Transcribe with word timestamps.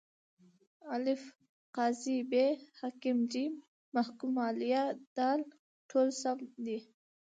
الف: 0.95 1.21
قاضي 1.75 2.17
ب: 2.31 2.33
حاکم 2.79 3.17
ج: 3.31 3.33
محکوم 3.95 4.35
علیه 4.47 4.83
د: 5.15 5.17
ټوله 5.89 6.11
سم 6.21 6.39
دي. 6.65 6.77